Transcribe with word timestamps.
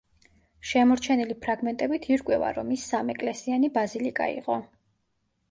შემორჩენილი 0.69 1.35
ფრაგმენტებით 1.43 2.07
ირკვევა, 2.15 2.49
რომ 2.59 2.73
ის 2.77 2.87
სამეკლესიანი 2.93 3.71
ბაზილიკა 3.79 4.33
იყო. 4.41 4.59